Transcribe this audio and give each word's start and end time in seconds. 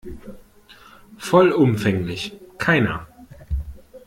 Vollumfänglich, 1.19 2.31
keiner. 2.57 3.07